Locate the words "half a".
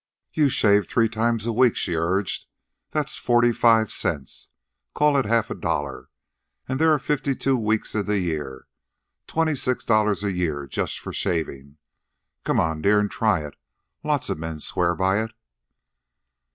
5.25-5.53